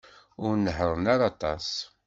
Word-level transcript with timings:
Ur 0.45 0.53
nehhṛen 0.57 1.05
ara 1.13 1.25
aṭas. 1.31 1.67